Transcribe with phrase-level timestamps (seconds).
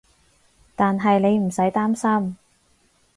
[0.75, 2.35] 但係你唔使擔心